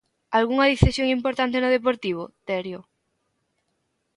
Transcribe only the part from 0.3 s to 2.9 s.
Algunha decisión importante no Deportivo, Terio?